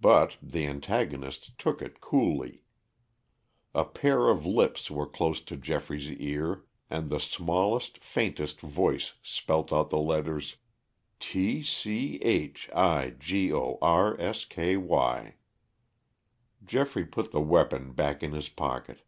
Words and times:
But 0.00 0.38
the 0.42 0.66
antagonist 0.66 1.58
took 1.58 1.82
it 1.82 2.00
coolly. 2.00 2.62
A 3.74 3.84
pair 3.84 4.30
of 4.30 4.46
lips 4.46 4.90
were 4.90 5.06
close 5.06 5.42
to 5.42 5.58
Geoffrey's 5.58 6.08
ear 6.10 6.64
and 6.88 7.10
the 7.10 7.20
smallest, 7.20 8.02
faintest 8.02 8.62
voice 8.62 9.12
spelt 9.22 9.70
out 9.70 9.90
the 9.90 9.98
letters, 9.98 10.56
T 11.20 11.60
c 11.60 12.16
h 12.22 12.70
i 12.74 13.10
g 13.18 13.52
o 13.52 13.76
r 13.82 14.18
s 14.18 14.46
k 14.46 14.78
y. 14.78 15.34
Geoffrey 16.64 17.04
put 17.04 17.30
the 17.30 17.42
weapon 17.42 17.92
back 17.92 18.22
in 18.22 18.32
his 18.32 18.48
pocket. 18.48 19.02